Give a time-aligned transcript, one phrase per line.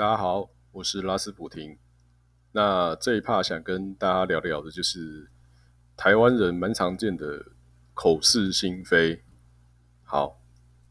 [0.00, 1.76] 大家好，我是拉斯普廷。
[2.52, 5.28] 那这一趴想跟大家聊聊的，就是
[5.94, 7.44] 台湾人蛮常见的
[7.92, 9.22] 口是心非。
[10.02, 10.40] 好，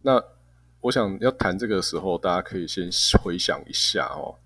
[0.03, 0.23] 那
[0.81, 2.87] 我想要谈这个时候，大家可以先
[3.23, 4.37] 回想一下哦。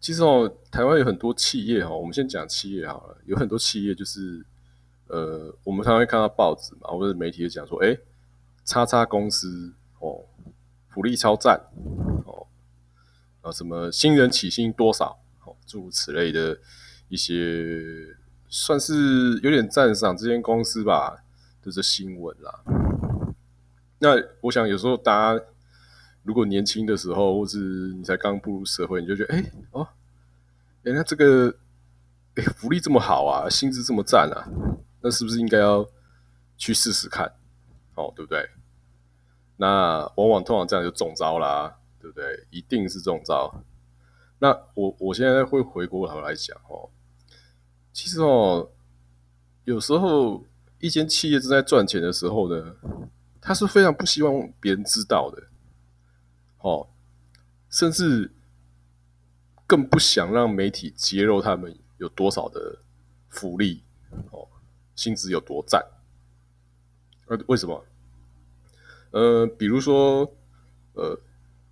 [0.00, 3.16] 其实哦，台湾有很多企业哈，我们先讲企业好了。
[3.26, 4.44] 有很多企业就是，
[5.06, 7.96] 呃，我们常常会看到报纸嘛，或者媒体讲说，哎，
[8.64, 10.26] 叉叉公司哦，
[10.88, 11.60] 福利超赞，
[13.42, 16.58] 啊，什么新人起薪多少，哦，诸如此类的
[17.08, 17.82] 一些，
[18.48, 21.24] 算是有点赞赏这间公司吧，
[21.62, 22.62] 就是新闻啦。
[23.98, 24.10] 那
[24.42, 25.44] 我想有时候大家。
[26.22, 27.58] 如果年轻的时候，或是
[27.94, 29.88] 你才刚步入社会，你就觉得，哎，哦，
[30.82, 31.56] 人家这个，
[32.34, 34.44] 哎，福利这么好啊，薪资这么赞啊，
[35.00, 35.88] 那是不是应该要
[36.58, 37.32] 去试试看？
[37.94, 38.50] 哦，对不对？
[39.56, 42.46] 那往往通常这样就中招啦，对不对？
[42.50, 43.62] 一定是中招。
[44.38, 46.88] 那我我现在会回过头来讲哦，
[47.92, 48.70] 其实哦，
[49.64, 50.44] 有时候
[50.78, 52.74] 一间企业正在赚钱的时候呢，
[53.40, 55.42] 他是非常不希望别人知道的。
[56.60, 56.88] 哦，
[57.68, 58.32] 甚至
[59.66, 62.78] 更不想让媒体揭露他们有多少的
[63.28, 63.82] 福利，
[64.30, 64.48] 哦，
[64.94, 65.84] 薪资有多赞。
[67.26, 67.84] 呃，为什么？
[69.12, 70.32] 呃，比如说，
[70.94, 71.18] 呃，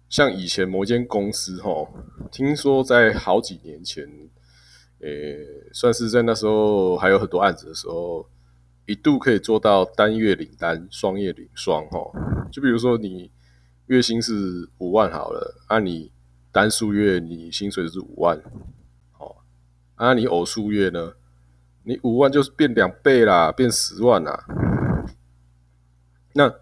[0.08, 1.86] 像以前某间公司，哈，
[2.30, 4.04] 听说在好几年前，
[5.00, 5.38] 诶，
[5.72, 8.28] 算是在那时候还有很多案子的时候，
[8.86, 11.98] 一度可以做到单月领单，双月领双，哈。
[12.50, 13.30] 就比如说你。
[13.88, 16.12] 月薪是五万好了，按你
[16.52, 18.36] 单数月你薪水是五万，
[19.18, 19.36] 哦，
[19.94, 21.14] 按你偶数月呢，
[21.84, 24.44] 你五万就是变两倍啦，变十万啦。
[26.34, 26.54] 那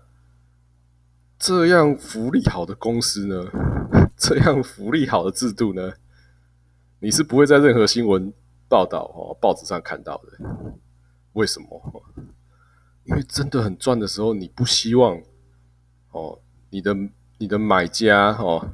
[1.38, 3.44] 这样福利好的公司呢，
[4.16, 5.92] 这样福利好的制度呢，
[7.00, 8.32] 你是不会在任何新闻
[8.68, 10.38] 报道哦报纸上看到的。
[11.34, 12.02] 为什么？
[13.04, 15.20] 因为真的很赚的时候，你不希望
[16.10, 16.40] 哦。
[16.70, 16.94] 你的
[17.38, 18.68] 你的买家哦，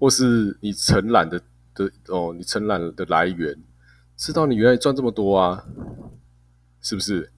[0.00, 1.40] 或是你承揽的
[1.72, 3.56] 的哦，你承揽的来源，
[4.16, 5.64] 知道你原来赚这么多啊，
[6.80, 7.30] 是不是？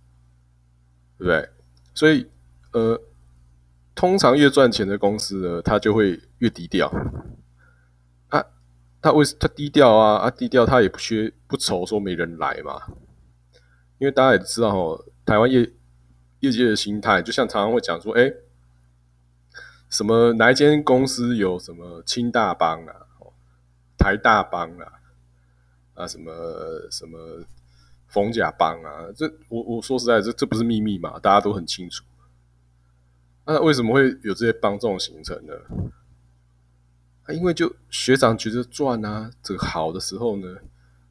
[1.18, 1.48] 对不对？
[1.94, 2.26] 所以
[2.72, 2.98] 呃，
[3.94, 6.90] 通常越赚钱的公司呢，它就会越低调。
[8.28, 8.44] 啊，
[9.02, 12.80] 他为什他低调啊啊低调，他也不缺不愁说没人来嘛。
[13.98, 15.70] 因为大家也知道哦，台湾业
[16.40, 18.32] 业界的心态，就像常常会讲说，哎。
[19.90, 22.94] 什么哪一间公司有什么清大帮啊，
[23.98, 24.86] 台大帮啊，
[25.94, 26.30] 啊什么
[26.92, 27.42] 什么
[28.06, 29.10] 冯甲帮啊？
[29.16, 31.18] 这我我说实在，这这不是秘密嘛？
[31.18, 32.04] 大家都很清楚。
[33.44, 35.54] 那为什么会有这些帮这种形成呢？
[37.24, 40.56] 啊，因为就学长觉得赚啊，这个好的时候呢，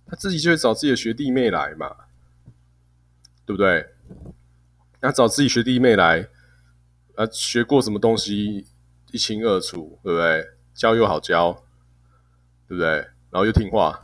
[0.05, 1.95] 他自己就会找自己的学弟妹来嘛，
[3.45, 3.87] 对不对？
[5.01, 6.27] 那找自己学弟妹来。
[7.15, 8.65] 啊，学过什么东西
[9.11, 10.47] 一清二楚，对不对？
[10.73, 11.51] 教又好教，
[12.65, 12.89] 对不对？
[13.29, 14.01] 然后又听话，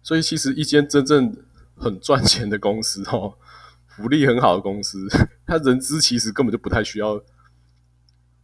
[0.00, 1.36] 所以其实一间真正
[1.74, 3.36] 很赚钱的公司哦，
[3.96, 5.06] 福利很好的公司，
[5.46, 7.22] 他人资其实根本就不太需要，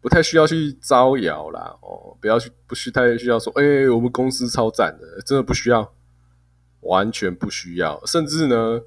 [0.01, 5.93] 不太需要去招摇啦哦，不要去，不需太需要说，哎，我们公司超赞的，真的不需要，
[6.81, 8.81] 完全不需要，甚至呢，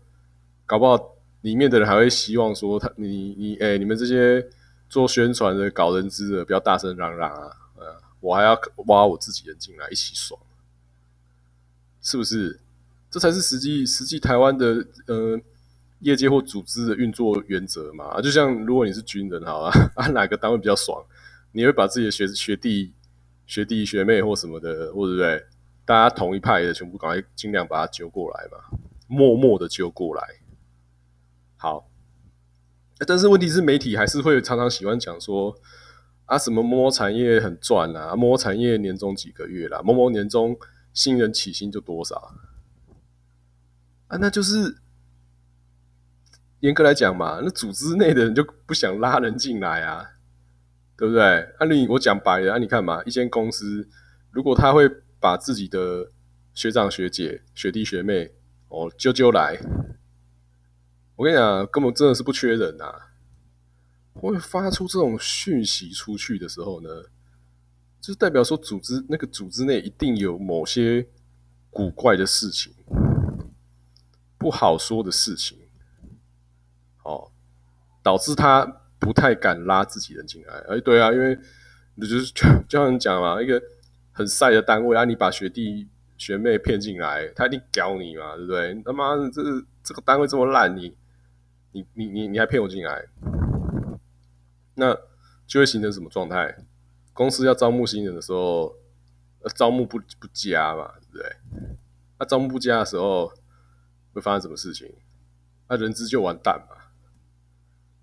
[0.66, 1.16] 搞不好。
[1.42, 4.48] 里面的人还会希望说他你你哎你们这些
[4.88, 8.56] 做宣传的搞人资的不要大声嚷嚷啊，呃我还要
[8.86, 10.40] 挖我自己人进来一起爽，
[12.00, 12.60] 是不是？
[13.10, 15.42] 这才是实际实际台湾的呃
[16.02, 18.22] 业界或组织的运作原则嘛。
[18.22, 21.04] 就像如果你是军人好啊， 啊哪个单位比较爽，
[21.54, 22.94] 你会把自己的学学弟
[23.46, 25.46] 学弟学妹或什么的，或者对
[25.86, 30.24] 大家同一派的全部赶快尽量把他揪过来嘛，默默的揪过来。
[31.58, 31.90] 好，
[33.06, 35.56] 但是问题是，媒体还是会常常喜欢讲说
[36.26, 40.58] 啊，什么某某产业很赚啊，某某产业年终几个月啦，某某年终
[40.94, 42.34] 新人起薪就多少
[44.08, 44.18] 啊？
[44.18, 44.78] 那就是
[46.62, 50.06] 严格来讲嘛，那组织内的人就不想拉人进来啊，
[50.96, 51.24] 对不对？
[51.60, 53.88] 啊，你我讲白了啊，你看嘛，一间公司
[54.32, 56.12] 如果他会把自己的
[56.54, 58.32] 学长学姐、学弟学妹
[58.70, 59.60] 哦揪揪来。
[61.16, 62.86] 我跟你讲，根本真的是不缺人呐！
[64.14, 66.90] 会发出这种讯息出去的时候呢，
[68.00, 71.08] 就代表说组织那个组织内一定有某些
[71.70, 72.74] 古怪的事情，
[74.38, 75.60] 不好说的事情，
[77.04, 77.32] 哦，
[78.04, 78.66] 导致他
[79.00, 80.54] 不太敢拉自己人进来。
[80.70, 81.36] 哎，对啊，因为
[81.98, 82.32] 就是
[82.68, 83.62] 就像你讲嘛，一个
[84.12, 85.88] 很晒的单位啊，你把学弟
[86.18, 88.82] 学妹骗进来，他一定屌你嘛，对不对？
[88.86, 89.42] 他妈的，这
[89.84, 90.96] 这个单位这么烂，你
[91.72, 93.08] 你你你你还骗我进来，
[94.76, 94.96] 那
[95.48, 96.56] 就会形成什么状态？
[97.14, 98.76] 公司要招募新人的时候，
[99.42, 101.36] 呃招募不不佳嘛，对不对？
[102.20, 103.32] 那招募不佳的时候，
[104.14, 104.92] 会发生什么事情？
[105.68, 106.78] 那人资就完蛋嘛。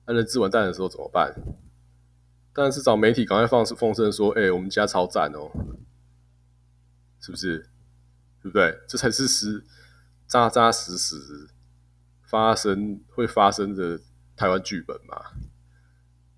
[0.08, 1.32] 那人资完蛋的时候怎么办？
[2.55, 5.49] 当然是找媒体赶快放风声说：“哎，我们家超赞哦，
[7.20, 7.58] 是不是？
[8.43, 8.76] 对不对？
[8.88, 9.64] 这才是实
[10.26, 11.49] 扎扎实实
[12.22, 14.00] 发生会发生的
[14.34, 15.38] 台湾剧本嘛。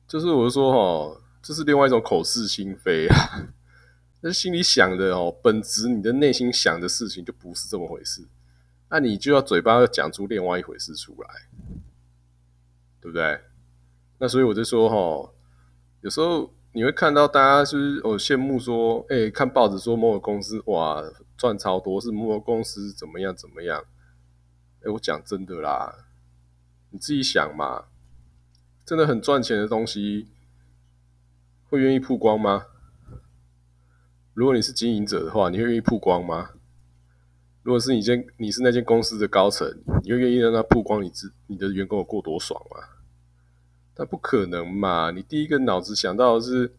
[0.07, 0.73] 就是我说
[1.15, 3.49] 哈，这是另外一种口是心非啊。
[4.21, 8.27] 那心里想的哦，本质你的内心想的事情就不是这么回事。
[8.91, 11.29] 那你就要嘴巴要讲出另外一回事出来，
[13.01, 13.41] 对不对？
[14.21, 15.33] 那所以我就说哈，
[16.03, 21.03] 有时候你会看到大家就是哦羡慕说，哎，看报纸说某个公司哇
[21.39, 23.83] 赚超多，是某个公司怎么样怎么样？
[24.85, 26.05] 哎，我讲真的啦，
[26.91, 27.87] 你自己想嘛，
[28.85, 30.29] 真的很赚钱的东西，
[31.71, 32.67] 会愿意曝光吗？
[34.35, 36.51] 如果你是经营者的话，你会愿意曝光吗？
[37.63, 39.67] 如果是你间你是那间公司的高层，
[40.03, 43.00] 你会愿意让他曝光你自你的员工有过多爽吗？
[43.97, 45.11] 那不可能嘛！
[45.11, 46.75] 你第一个脑子想到的是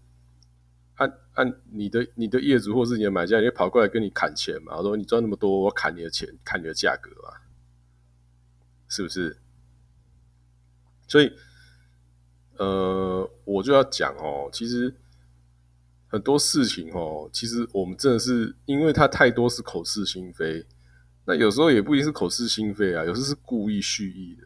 [0.95, 4.75] 按按你的你的业主或是你的买家，就跑过来跟你砍钱嘛？
[4.77, 7.37] 我说你赚那么多，我砍你的钱，砍你的价格嘛？
[8.87, 9.37] 是不是？
[11.07, 11.31] 所以，
[12.57, 14.95] 呃，我就要讲哦，其实
[16.07, 20.65] 很多事情哦，其实我们真的是因为它太多是口是心非，
[21.25, 24.43] 那有时候也不一定是口是心非啊，有时是故意蓄意的，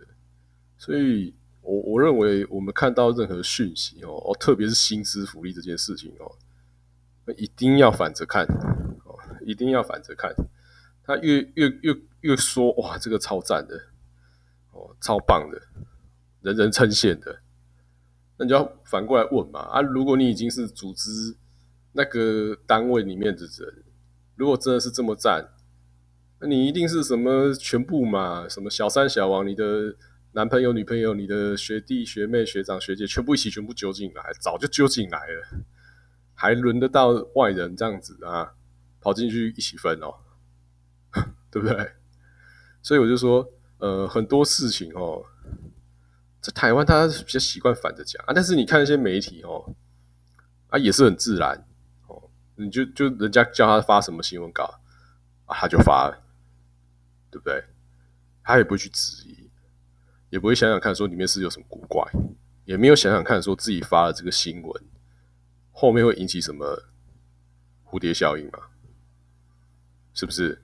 [0.78, 1.34] 所以。
[1.66, 6.32] 我我认为，我们看到任何讯息哦，哦，特别是薪资福利这件事情哦，
[7.36, 8.46] 一定要反着看
[9.04, 10.32] 哦，一定要反着看。
[11.04, 13.76] 他越越越越说哇，这个超赞的
[14.74, 15.60] 哦，超棒的，
[16.42, 17.40] 人人称羡的，
[18.38, 21.36] 那你就要反过来问嘛啊，如果你已经是组织
[21.94, 23.84] 那个单位里面的人，
[24.36, 25.50] 如果真的是这么赞，
[26.40, 29.96] 那你一定是什么全部嘛，什么小三小王，你的。
[30.36, 35.48] 男朋友、女朋友、你的学弟、学妹、学长、学姐，全部一起全部揪进来，早就揪进来了，
[36.34, 38.54] 还轮得到外人这样子啊？
[39.00, 40.14] 跑进去一起分哦，
[41.50, 41.94] 对不对？
[42.84, 45.24] 所以我就说，呃，很多事情哦，
[46.42, 49.74] 在台湾大家比较习惯反着讲啊，但是你看一些媒体哦，
[50.68, 51.66] 啊也是很自然
[52.08, 54.82] 哦，你就就人家叫他发什么新闻稿
[55.46, 56.12] 啊，他就发，
[57.32, 57.64] 对不对？
[58.44, 59.45] 他也不会去质疑。
[60.36, 62.04] 也不会想想看，说里面是有什么古怪，
[62.66, 64.84] 也没有想想看，说自己发的这个新闻
[65.72, 66.84] 后面会引起什么
[67.86, 68.60] 蝴蝶效应嘛？
[70.14, 70.62] 是不是？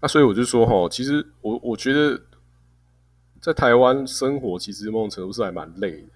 [0.00, 2.22] 那所以我就说哈，其实我我觉得
[3.40, 6.08] 在台湾生活，其实某种程度是还蛮累的，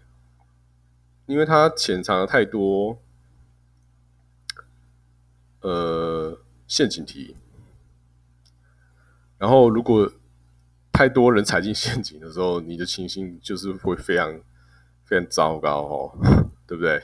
[1.27, 2.97] 因为它潜藏了太多
[5.63, 6.39] 呃
[6.69, 7.35] 陷阱题，
[9.39, 10.13] 然后如果。
[10.93, 14.41] 太多人踩进陷阱的时候，你的情形就是会非常
[15.05, 16.19] 非常糟糕哦，
[16.67, 17.03] 对不对？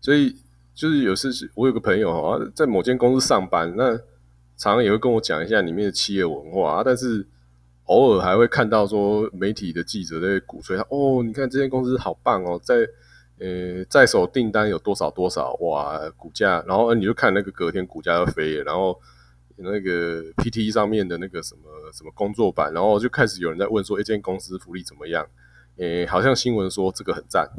[0.00, 0.36] 所以
[0.74, 3.96] 就是有时我有个朋友啊，在某间公司上班，那
[4.56, 7.26] 常常也会跟我讲一下里面的企业文化啊，但是
[7.84, 12.86] 偶尔还会看到说媒体的记者在鼓吹他哦，你看这间公司好棒哦，在
[13.38, 19.00] 呃在手订单有多少多少哇，股价，然后你就看那个隔天股价要飞，然后。
[19.62, 21.62] 那个 PT 上面的那个什么
[21.92, 25.26] 什么工作版，然后就开始有人在问说：“一间公司福利怎么样？”
[25.78, 27.50] 诶，好像新闻说这个很赞，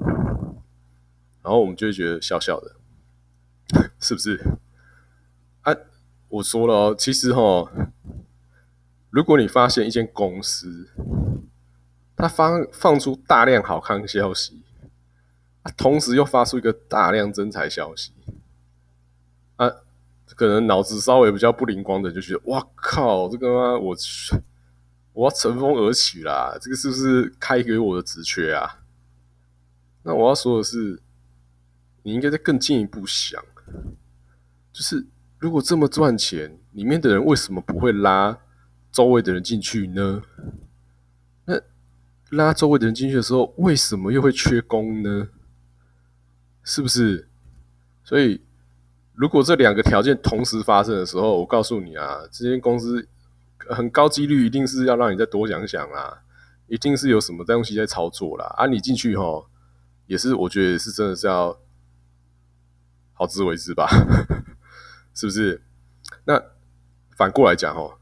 [1.41, 2.75] 然后我们就会觉得笑笑的，
[3.99, 4.39] 是不是？
[5.61, 5.75] 啊，
[6.29, 7.71] 我说了哦，其实哈，
[9.09, 10.89] 如果你发现一间公司，
[12.15, 14.61] 它放放出大量好看消息，
[15.75, 18.13] 同时又发出一个大量真财消息，
[19.55, 19.71] 啊。
[20.35, 23.95] 可能脑子稍微比较不灵光的，就觉得哇靠，这个妈我
[25.13, 26.57] 我要乘风而起啦！
[26.59, 28.79] 这个是不是开给我的职缺啊？
[30.03, 31.01] 那我要说的是，
[32.03, 33.43] 你应该再更进一步想，
[34.71, 35.05] 就是
[35.37, 38.39] 如果这么赚钱，里面的人为什么不会拉
[38.91, 40.23] 周围的人进去呢？
[41.45, 41.59] 那
[42.29, 45.27] 拉周围的人进去的时候，为什么又会缺工呢？
[46.63, 47.27] 是不是？
[48.03, 48.41] 所以。
[49.21, 53.07] 如果这两个条件同时发生的时候，我告诉你啊，这间公司
[53.69, 56.23] 很高几率一定是要让你再多想想啦，
[56.65, 58.47] 一定是有什么东西在操作啦。
[58.57, 59.45] 啊，你进去哈，
[60.07, 61.55] 也是我觉得是真的是要
[63.13, 63.87] 好自为之吧，
[65.13, 65.61] 是不是？
[66.25, 66.41] 那
[67.15, 67.99] 反过来讲哦，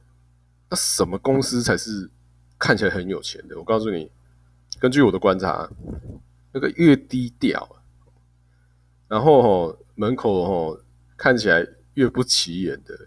[0.69, 2.09] 那什么公司才是
[2.57, 3.57] 看起来很有钱的？
[3.59, 4.09] 我告诉你，
[4.79, 5.69] 根据我的观察，
[6.53, 7.75] 那个越低调，
[9.09, 10.79] 然后哦门口哦
[11.19, 12.97] 看起来越不起眼的，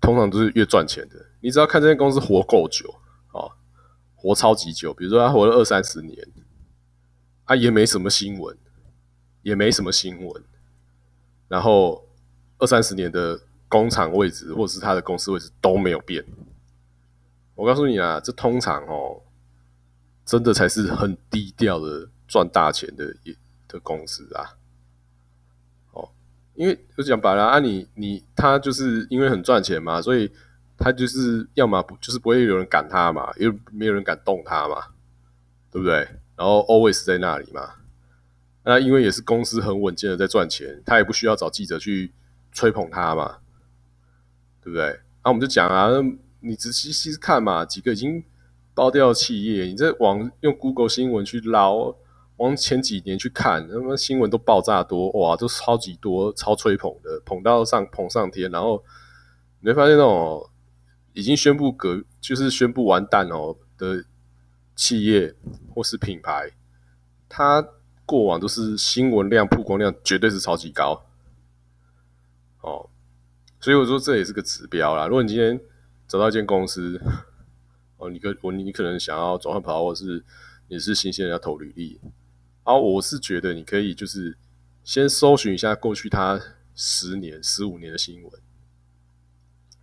[0.00, 1.26] 通常都是越赚钱的。
[1.40, 2.88] 你只要看这间公司活够久
[3.32, 3.52] 啊，
[4.14, 6.16] 活超级久，比如说他活了二三十年，
[7.44, 8.56] 他也没什么新闻，
[9.42, 10.42] 也没什么新闻，
[11.48, 12.08] 然后
[12.56, 13.38] 二三十年的
[13.68, 16.24] 工厂位置或者是他的公司位置都没有变。
[17.54, 19.22] 我告诉你啊，这通常哦，
[20.24, 23.36] 真的才是很低调的赚大钱的一
[23.68, 24.56] 的公司啊。
[26.54, 30.30] 因为就讲白了啊，你你他就是因为很赚钱嘛，所以
[30.76, 34.76] 他就是要么不就是不会有人赶他嘛，又没有人敢动他嘛，
[35.70, 35.96] 对不对？
[36.36, 37.74] 然后 always 在那里嘛。
[38.64, 42.12] 那因为也是公司很稳健的在赚钱，他也不需要找记者去
[42.52, 43.38] 吹捧他嘛，
[44.62, 45.00] 对不对？
[45.24, 45.90] 那我们就讲啊。
[46.42, 48.24] 你仔细细看嘛，几个已经
[48.72, 51.94] 爆掉的企业，你在往用 Google 新闻去捞，
[52.40, 58.82] 往前几年去看，他妈新闻都爆炸多，哇，都超级多，超吹捧的，捧到上捧上天，然后
[59.60, 60.48] 你会发现那种
[61.12, 64.06] 已经宣布革，就是宣布完蛋哦的
[64.74, 65.34] 企业
[65.74, 66.50] 或是品牌，
[67.28, 67.62] 它
[68.06, 71.04] 过往都是新闻量、曝光量绝对是超级高，
[72.62, 72.88] 哦，
[73.60, 75.06] 所以我说这也是个指标啦。
[75.06, 75.60] 如果你今天
[76.08, 76.98] 找到一间公司，
[77.98, 80.24] 哦，你可我你可能想要转换跑，或是
[80.68, 82.00] 你是新鲜人要投履历，
[82.64, 84.36] 啊，我是觉得你可以就是
[84.84, 86.40] 先搜寻一下过去他
[86.74, 88.32] 十年、十五年的新闻，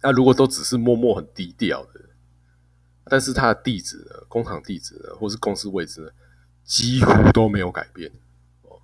[0.02, 2.10] 那如果都只是默默很低调的，
[3.06, 6.10] 但是他的地址呢、工厂地址呢，或是公司位置呢，
[6.64, 8.12] 几乎都没有改变，
[8.64, 8.82] 哦，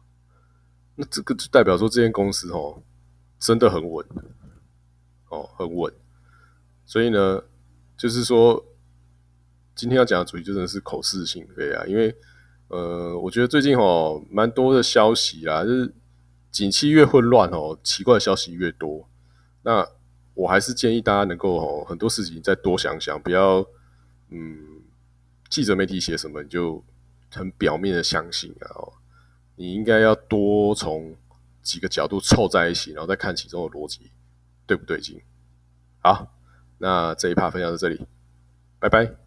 [0.96, 2.82] 那这个就代表说这间公司哦，
[3.40, 4.06] 真的很稳，
[5.30, 5.94] 哦，很稳。
[6.86, 7.42] 所以呢，
[7.98, 8.64] 就是说，
[9.74, 11.86] 今天要讲的主题就真的是口是心非啊。
[11.86, 12.14] 因为，
[12.68, 15.94] 呃，我觉得最近哦，蛮多的消息啊，就是
[16.52, 19.08] 景气越混乱哦，奇怪的消息越多。
[19.64, 19.88] 那
[20.34, 23.66] 我还是建议大家能够哦，很多事情再多想想，不要
[24.30, 24.82] 嗯，
[25.50, 26.84] 记者媒体写什么你就
[27.32, 28.68] 很表面的相信啊。
[29.56, 31.16] 你应该要多从
[31.62, 34.12] 几个角度凑在一起，然后再看其中的逻辑
[34.66, 35.22] 对不对劲。
[36.02, 36.28] 好。
[36.80, 38.06] 那这一趴分享到这里，
[38.78, 39.23] 拜拜。